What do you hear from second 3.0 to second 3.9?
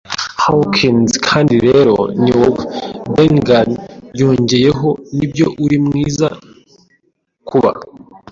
Ben Gunn!”